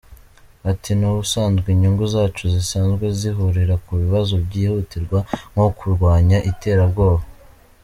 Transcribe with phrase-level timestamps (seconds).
[0.71, 5.19] Ati “N’ubusanzwe inyungu zacu zisanzwe zihurira ku bibazo by’ihutirwa
[5.53, 7.25] nko kurwanya iterabwoba.